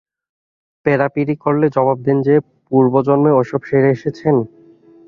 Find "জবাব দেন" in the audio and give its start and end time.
1.69-2.17